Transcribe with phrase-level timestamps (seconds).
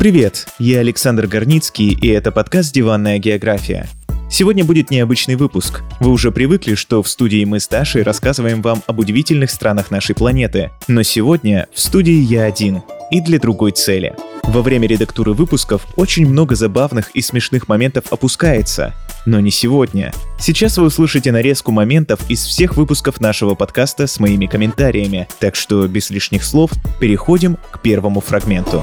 [0.00, 3.86] Привет, я Александр Горницкий, и это подкаст «Диванная география».
[4.30, 5.82] Сегодня будет необычный выпуск.
[6.00, 10.14] Вы уже привыкли, что в студии мы с Дашей рассказываем вам об удивительных странах нашей
[10.14, 10.70] планеты.
[10.88, 12.80] Но сегодня в студии я один.
[13.10, 14.14] И для другой цели.
[14.44, 18.94] Во время редактуры выпусков очень много забавных и смешных моментов опускается.
[19.26, 20.14] Но не сегодня.
[20.38, 25.28] Сейчас вы услышите нарезку моментов из всех выпусков нашего подкаста с моими комментариями.
[25.40, 26.70] Так что без лишних слов
[27.00, 28.82] переходим к первому фрагменту.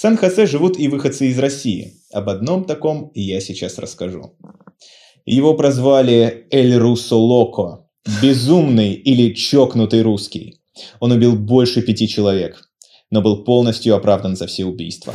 [0.00, 1.92] В Сан-Хосе живут и выходцы из России.
[2.10, 4.34] Об одном таком я сейчас расскажу.
[5.26, 7.86] Его прозвали Эль Руссо Локо,
[8.22, 10.62] безумный или чокнутый русский.
[11.00, 12.62] Он убил больше пяти человек,
[13.10, 15.12] но был полностью оправдан за все убийства.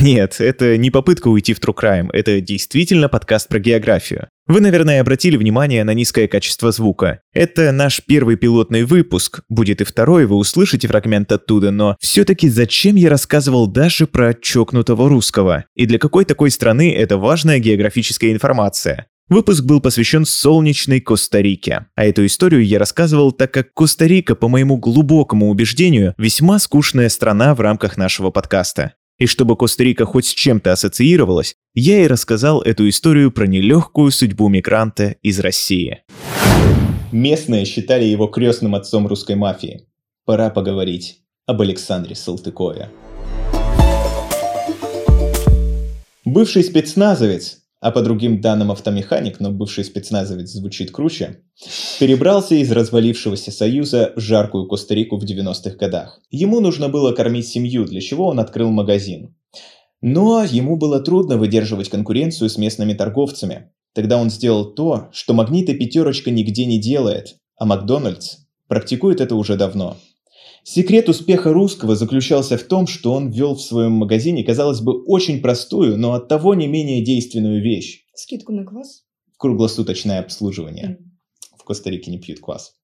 [0.00, 4.30] Нет, это не попытка уйти в True Crime, это действительно подкаст про географию.
[4.48, 7.20] Вы, наверное, обратили внимание на низкое качество звука.
[7.32, 12.94] Это наш первый пилотный выпуск, будет и второй, вы услышите фрагмент оттуда, но все-таки зачем
[12.94, 15.64] я рассказывал даже про чокнутого русского?
[15.74, 19.08] И для какой такой страны это важная географическая информация?
[19.28, 21.86] Выпуск был посвящен солнечной Коста-Рике.
[21.96, 27.56] А эту историю я рассказывал, так как Коста-Рика, по моему глубокому убеждению, весьма скучная страна
[27.56, 28.92] в рамках нашего подкаста.
[29.18, 34.48] И чтобы Коста-Рика хоть с чем-то ассоциировалась, я и рассказал эту историю про нелегкую судьбу
[34.48, 36.02] мигранта из России.
[37.12, 39.86] Местные считали его крестным отцом русской мафии.
[40.26, 42.90] Пора поговорить об Александре Салтыкове.
[46.26, 51.44] Бывший спецназовец, а по другим данным автомеханик, но бывший спецназовец звучит круче,
[52.00, 56.20] перебрался из развалившегося Союза в жаркую Коста-Рику в 90-х годах.
[56.28, 59.36] Ему нужно было кормить семью, для чего он открыл магазин.
[60.00, 63.70] Но ему было трудно выдерживать конкуренцию с местными торговцами.
[63.94, 69.54] Тогда он сделал то, что Магнита пятерочка нигде не делает, а Макдональдс практикует это уже
[69.54, 69.96] давно.
[70.68, 75.40] Секрет успеха русского заключался в том, что он ввел в своем магазине, казалось бы, очень
[75.40, 78.02] простую, но от того не менее действенную вещь.
[78.16, 79.04] Скидку на квас?
[79.38, 80.98] Круглосуточное обслуживание.
[80.98, 81.56] Mm.
[81.60, 82.74] В Коста-Рике не пьют квас.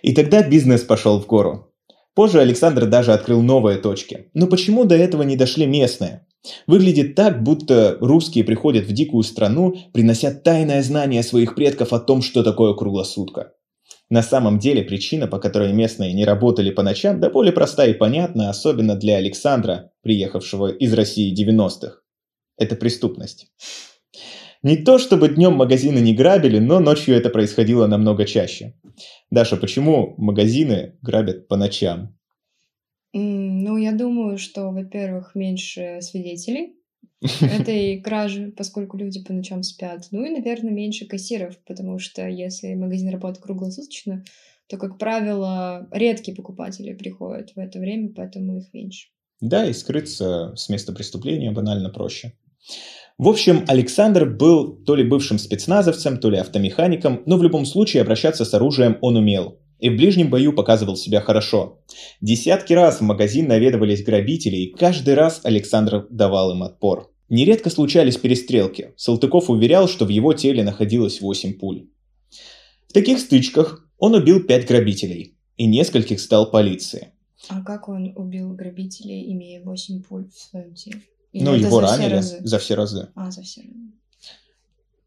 [0.00, 1.70] И тогда бизнес пошел в гору.
[2.14, 4.30] Позже Александр даже открыл новые точки.
[4.32, 6.26] Но почему до этого не дошли местные?
[6.66, 12.22] Выглядит так, будто русские приходят в дикую страну, принося тайное знание своих предков о том,
[12.22, 13.52] что такое круглосутка.
[14.10, 17.94] На самом деле причина, по которой местные не работали по ночам, да более проста и
[17.94, 22.00] понятна, особенно для Александра, приехавшего из России 90-х.
[22.56, 23.46] Это преступность.
[24.62, 28.74] Не то чтобы днем магазины не грабили, но ночью это происходило намного чаще.
[29.30, 32.18] Даша, почему магазины грабят по ночам?
[33.12, 36.77] Ну, я думаю, что, во-первых, меньше свидетелей,
[37.20, 40.06] этой кражи, поскольку люди по ночам спят.
[40.10, 44.24] Ну и, наверное, меньше кассиров, потому что если магазин работает круглосуточно,
[44.68, 49.08] то, как правило, редкие покупатели приходят в это время, поэтому их меньше.
[49.40, 52.32] Да, и скрыться с места преступления банально проще.
[53.16, 58.02] В общем, Александр был то ли бывшим спецназовцем, то ли автомехаником, но в любом случае
[58.02, 59.58] обращаться с оружием он умел.
[59.78, 61.80] И в ближнем бою показывал себя хорошо.
[62.20, 67.12] Десятки раз в магазин наведывались грабители, и каждый раз Александр давал им отпор.
[67.28, 68.92] Нередко случались перестрелки.
[68.96, 71.88] Салтыков уверял, что в его теле находилось 8 пуль.
[72.88, 77.12] В таких стычках он убил 5 грабителей и нескольких стал полиции.
[77.48, 81.02] А как он убил грабителей, имея 8 пуль в своем теле?
[81.32, 83.08] Или ну, его за ранили все за все разы.
[83.14, 83.87] А, за все разы.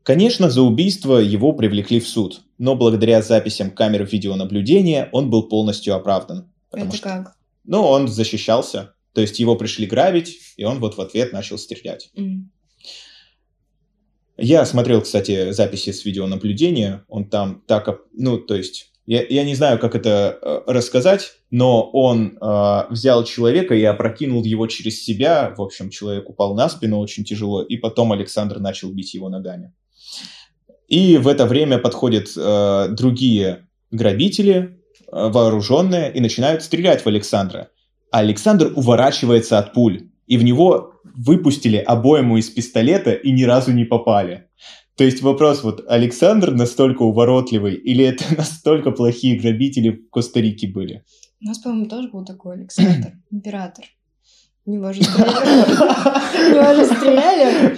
[0.03, 5.95] Конечно, за убийство его привлекли в суд, но благодаря записям камер видеонаблюдения он был полностью
[5.95, 6.51] оправдан.
[6.71, 7.35] Это что, как?
[7.63, 12.09] Ну, он защищался, то есть его пришли грабить, и он вот в ответ начал стрелять.
[12.15, 12.45] Mm.
[14.37, 19.55] Я смотрел, кстати, записи с видеонаблюдения, он там так, ну, то есть я, я не
[19.55, 25.53] знаю, как это э, рассказать, но он э, взял человека и опрокинул его через себя.
[25.57, 29.73] В общем, человек упал на спину очень тяжело, и потом Александр начал бить его ногами.
[30.91, 37.69] И в это время подходят э, другие грабители, э, вооруженные, и начинают стрелять в Александра.
[38.11, 43.71] А Александр уворачивается от пуль, и в него выпустили обойму из пистолета и ни разу
[43.71, 44.49] не попали.
[44.97, 51.05] То есть вопрос, вот Александр настолько уворотливый, или это настолько плохие грабители в Коста-Рике были?
[51.41, 53.85] У нас, по-моему, тоже был такой Александр, император.
[54.65, 56.51] Не важно, стреляли.
[56.51, 57.77] Не важно, стреляли.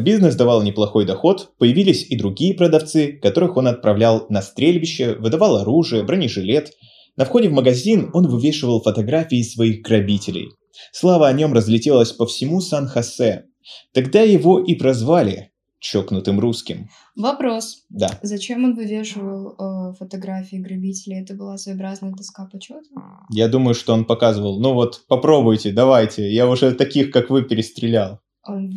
[0.00, 6.02] Бизнес давал неплохой доход, появились и другие продавцы, которых он отправлял на стрельбище, выдавал оружие,
[6.02, 6.72] бронежилет.
[7.16, 10.50] На входе в магазин он вывешивал фотографии своих грабителей.
[10.92, 13.46] Слава о нем разлетелась по всему Сан-Хосе.
[13.92, 16.88] Тогда его и прозвали чокнутым русским.
[17.16, 17.84] Вопрос.
[17.88, 18.18] Да.
[18.22, 21.22] Зачем он вывешивал э, фотографии грабителей?
[21.22, 22.82] Это была своеобразная доска почета?
[23.30, 28.20] Я думаю, что он показывал, ну вот, попробуйте, давайте, я уже таких, как вы, перестрелял.
[28.46, 28.70] Он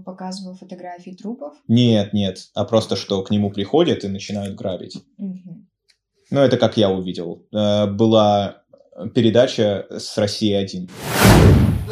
[0.00, 1.54] э, показывал фотографии трупов?
[1.68, 5.02] Нет, нет, а просто что к нему приходят и начинают грабить.
[5.18, 5.68] Мгм.
[6.30, 7.46] Ну, это как я увидел.
[7.52, 8.62] Э, Была
[9.14, 10.88] передача с России 1.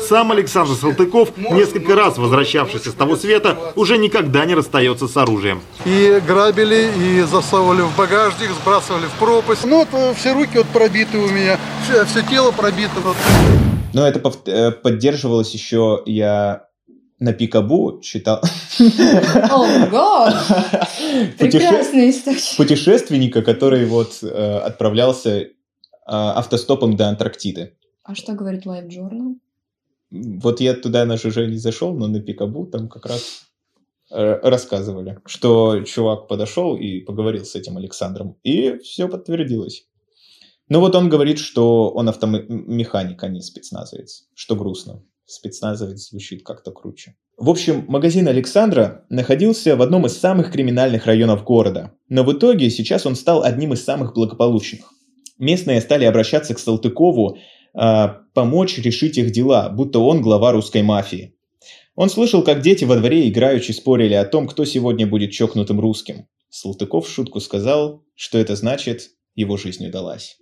[0.01, 5.61] Сам Александр Салтыков, несколько раз возвращавшийся с того света, уже никогда не расстается с оружием.
[5.85, 9.65] И грабили, и засовывали в багажник, сбрасывали в пропасть.
[9.65, 13.01] Ну вот э, все руки вот пробиты у меня, все, все тело пробито.
[13.03, 13.17] Вот.
[13.93, 14.21] Но это
[14.71, 16.68] поддерживалось еще, я
[17.19, 18.41] на Пикабу читал.
[18.79, 20.35] О, год!
[21.39, 22.57] Путеше- Прекрасный источник.
[22.57, 25.51] Путешественника, который вот э, отправлялся э,
[26.07, 27.77] автостопом до Антарктиды.
[28.05, 29.35] А что говорит Life Journal?
[30.11, 33.43] Вот я туда на ЖЖ не зашел, но на Пикабу там как раз
[34.11, 39.87] э, рассказывали, что чувак подошел и поговорил с этим Александром, и все подтвердилось.
[40.71, 45.03] Ну вот он говорит, что он автомеханик, а не спецназовец, что грустно.
[45.29, 47.15] Спецназовец звучит как-то круче.
[47.37, 52.71] В общем, магазин Александра находился в одном из самых криминальных районов города, но в итоге
[52.71, 54.91] сейчас он стал одним из самых благополучных.
[55.39, 57.37] Местные стали обращаться к Салтыкову
[57.75, 61.37] а, помочь решить их дела, будто он глава русской мафии.
[61.95, 66.27] Он слышал, как дети во дворе играючи спорили о том, кто сегодня будет чокнутым русским.
[66.49, 70.39] Салтыков в шутку сказал, что это значит, его жизнь удалась.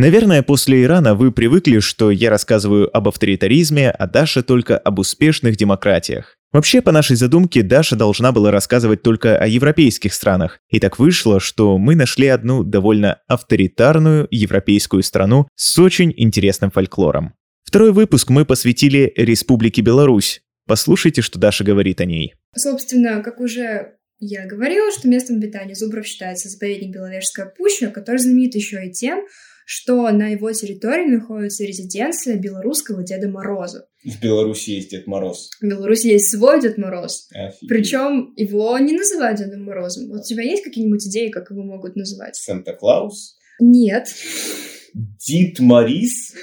[0.00, 5.58] Наверное, после Ирана вы привыкли, что я рассказываю об авторитаризме, а Даша только об успешных
[5.58, 6.38] демократиях.
[6.52, 10.58] Вообще, по нашей задумке, Даша должна была рассказывать только о европейских странах.
[10.70, 17.34] И так вышло, что мы нашли одну довольно авторитарную европейскую страну с очень интересным фольклором.
[17.64, 20.40] Второй выпуск мы посвятили Республике Беларусь.
[20.66, 22.32] Послушайте, что Даша говорит о ней.
[22.56, 28.54] Собственно, как уже я говорила, что местом обитания зубров считается заповедник Беловежская пуща, который знаменит
[28.54, 29.20] еще и тем,
[29.72, 33.86] что на его территории находится резиденция белорусского Деда Мороза.
[34.02, 35.48] В Беларуси есть Дед Мороз.
[35.60, 37.28] В Беларуси есть свой Дед Мороз.
[37.68, 40.08] Причем его не называют Дедом Морозом.
[40.08, 42.34] Вот у тебя есть какие-нибудь идеи, как его могут называть?
[42.34, 43.36] Санта-Клаус?
[43.60, 44.08] Нет.
[44.92, 46.34] Дид Морис?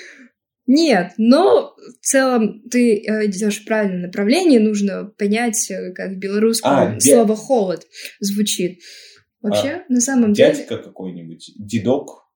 [0.65, 6.17] Нет, но в целом ты э, идешь в правильном направлении, нужно понять, э, как в
[6.17, 7.85] белорусском А, слово «холод»
[8.21, 8.79] звучит.
[9.41, 10.63] Вообще, на самом деле...
[10.63, 11.51] какой-нибудь?
[11.57, 12.26] Дедок?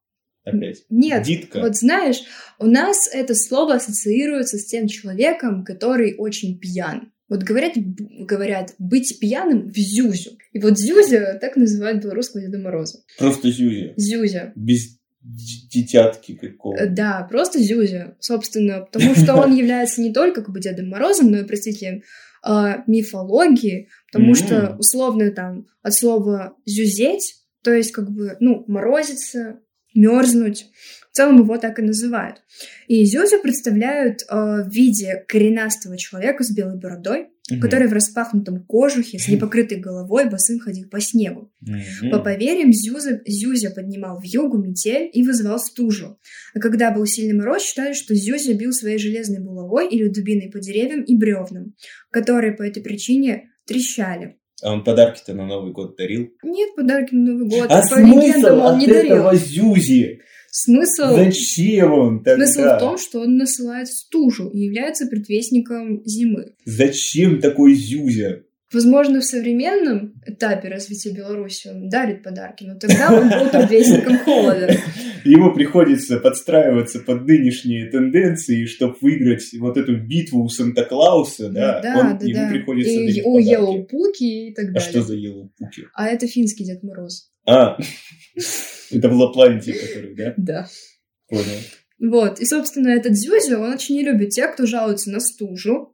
[0.43, 0.85] Опять?
[0.89, 1.59] Нет, Дитка?
[1.59, 2.21] вот знаешь,
[2.59, 7.11] у нас это слово ассоциируется с тем человеком, который очень пьян.
[7.29, 10.31] Вот говорят, говорят быть пьяным в Зюзю.
[10.51, 12.99] И вот Зюзя так называют белорусского Деда Мороза.
[13.17, 13.93] Просто Зюзя.
[13.95, 14.51] Зюзя.
[14.55, 16.75] Без дитятки какого.
[16.75, 21.31] Э, Да, просто Зюзя, собственно, потому что он является не только как бы Дедом Морозом,
[21.31, 22.01] но и представителем
[22.45, 24.35] э, мифологии, потому М.
[24.35, 29.59] что условно там от слова «зюзеть», то есть как бы, ну, морозиться,
[29.93, 30.67] мерзнуть,
[31.11, 32.41] в целом его так и называют.
[32.87, 37.27] И Зюзю представляют э, в виде коренастого человека с белой бородой,
[37.59, 41.51] который в распахнутом кожухе с непокрытой головой босым ходил по снегу.
[42.09, 46.17] По поверьям, Зюзя, Зюзя поднимал в югу метель и вызывал стужу.
[46.53, 50.59] А когда был сильный мороз, считали, что Зюзя бил своей железной булавой или дубиной по
[50.59, 51.75] деревьям и бревнам,
[52.09, 54.37] которые по этой причине трещали.
[54.63, 56.29] А он подарки-то на Новый год дарил?
[56.43, 57.67] Нет, подарки на Новый год.
[57.69, 59.31] А по легендам он не дарил.
[59.33, 60.21] Зюзи?
[60.53, 62.45] Смысл, Зачем он тогда?
[62.45, 66.55] смысл в том, что он насылает стужу и является предвестником зимы.
[66.65, 68.43] Зачем такой Зюзя?
[68.73, 74.73] Возможно, в современном этапе развития Беларуси он дарит подарки, но тогда он был предвестником холода.
[75.25, 81.81] Ему приходится подстраиваться под нынешние тенденции, чтобы выиграть вот эту битву у Санта-Клауса, да?
[81.81, 82.49] да, Он- да, ему да.
[82.49, 84.23] приходится И дарить у подарки.
[84.23, 84.89] И так А далее.
[84.89, 85.87] что за Yellow Пуки?
[85.93, 87.29] А это финский Дед Мороз.
[87.45, 87.77] А,
[88.91, 90.33] это в Лапландии, который, да?
[90.37, 90.67] Да.
[91.27, 91.43] Понял.
[91.99, 92.39] Вот.
[92.39, 95.93] И, собственно, этот Зюзя, он очень не любит тех, кто жалуется на стужу.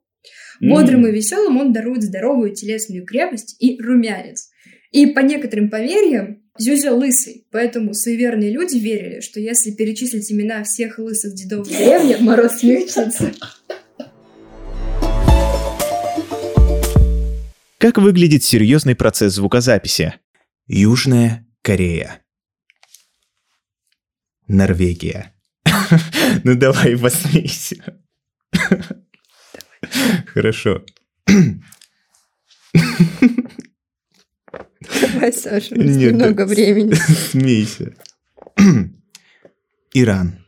[0.59, 4.49] Бодрым и веселым он дарует здоровую телесную крепость и румянец.
[4.91, 10.97] И по некоторым поверьям, Зюзя лысый, поэтому суеверные люди верили, что если перечислить имена всех
[10.97, 13.31] лысых дедов в деревне, мороз смягчится.
[17.77, 20.15] Как выглядит серьезный процесс звукозаписи?
[20.65, 22.21] Южная Корея.
[24.47, 25.33] Норвегия.
[26.43, 27.77] Ну давай, посмейся.
[30.37, 30.85] Хорошо.
[35.01, 36.45] Давай, Саша, у нас Нет, немного да.
[36.45, 36.93] времени.
[37.31, 37.95] Смейся.
[39.93, 40.45] Иран.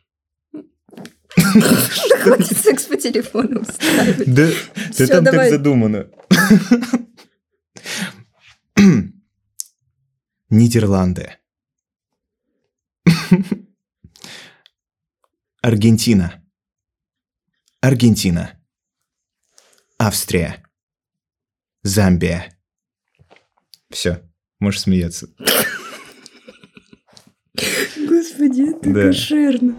[2.21, 4.31] Хватит секс по телефону устраивать.
[4.31, 4.47] Да,
[4.99, 6.07] да там так задумано.
[10.51, 11.31] Нидерланды.
[15.63, 16.43] Аргентина.
[17.81, 18.58] Аргентина.
[20.01, 20.63] Австрия.
[21.83, 22.57] Замбия.
[23.89, 24.21] Все,
[24.59, 25.27] можешь смеяться.
[28.07, 29.01] Господи, это Да.
[29.07, 29.75] кошерно.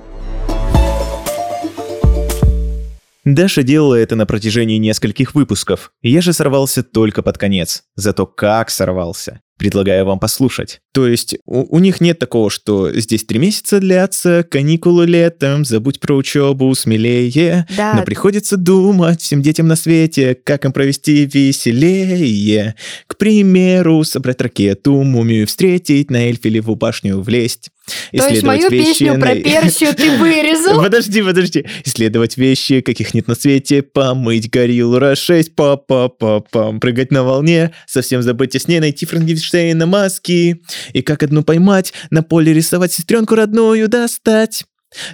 [3.24, 5.92] Даша делала это на протяжении нескольких выпусков.
[6.02, 7.84] Я же сорвался только под конец.
[7.94, 9.40] Зато как сорвался.
[9.60, 10.80] Предлагаю вам послушать.
[10.92, 16.00] То есть у, у них нет такого, что здесь три месяца длятся, каникулы летом, забудь
[16.00, 17.66] про учебу, смелее.
[17.76, 22.74] Да, Но приходится думать всем детям на свете, как им провести веселее.
[23.06, 27.68] К примеру, собрать ракету, мумию встретить, на Эльфелеву башню влезть.
[28.16, 30.80] то есть мою вещи песню про на- Персию ты вырезал?
[30.82, 31.66] Подожди, подожди.
[31.84, 37.10] Исследовать вещи, каких нет на свете, помыть гориллу раз шесть, па па па пам прыгать
[37.10, 39.04] на волне, совсем забыть о сне, найти
[39.50, 44.64] Франкенштейна маски, и как одну поймать, на поле рисовать сестренку родную достать.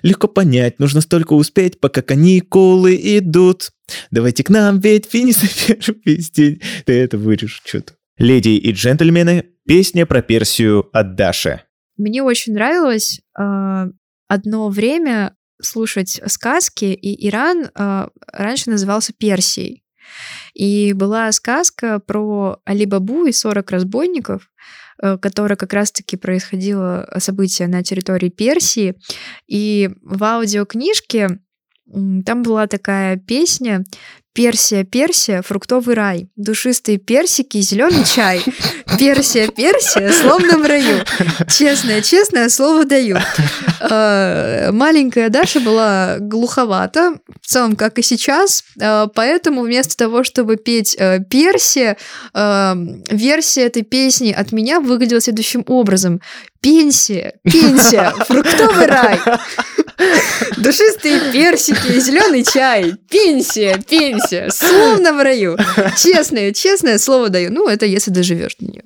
[0.02, 3.72] Легко понять, нужно столько успеть, пока каникулы идут.
[4.10, 6.62] Давайте к нам, ведь финиш первый день.
[6.84, 7.94] Ты это вырежешь что-то.
[8.18, 11.62] Леди и джентльмены, песня про Персию от Даши.
[11.98, 13.86] Мне очень нравилось э,
[14.28, 19.82] одно время слушать сказки, и Иран э, раньше назывался Персией.
[20.54, 24.50] И была сказка про Али-Бабу и 40 разбойников,
[25.02, 28.94] э, которая как раз-таки происходило событие на территории Персии.
[29.46, 31.40] И в аудиокнижке
[31.92, 33.84] там была такая песня
[34.36, 38.44] Персия, Персия, фруктовый рай, душистые персики, зеленый чай.
[38.98, 40.98] Персия, Персия, словно в раю.
[41.48, 43.16] Честное, честное слово даю.
[43.80, 50.56] Э, Маленькая Даша была глуховата, в целом, как и сейчас, э, поэтому вместо того, чтобы
[50.56, 51.96] петь э, Персия,
[52.34, 52.74] э,
[53.10, 56.20] версия этой песни от меня выглядела следующим образом.
[56.60, 59.18] Пенсия, пенсия, фруктовый рай.
[60.56, 65.56] Душистые персики, зеленый чай, пенсия, пенсия, словно в раю.
[65.96, 67.52] Честное, честное слово даю.
[67.52, 68.82] Ну, это если доживешь до нее.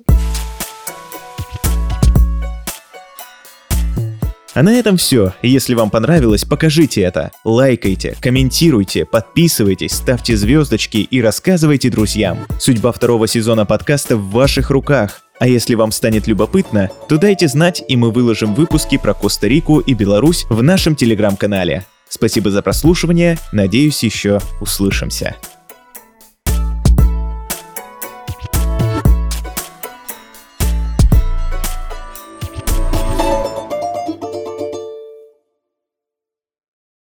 [4.53, 5.33] А на этом все.
[5.41, 7.31] Если вам понравилось, покажите это.
[7.45, 12.39] Лайкайте, комментируйте, подписывайтесь, ставьте звездочки и рассказывайте друзьям.
[12.59, 15.21] Судьба второго сезона подкаста в ваших руках.
[15.41, 19.95] А если вам станет любопытно, то дайте знать, и мы выложим выпуски про Коста-Рику и
[19.95, 21.87] Беларусь в нашем телеграм-канале.
[22.07, 25.37] Спасибо за прослушивание, надеюсь, еще услышимся.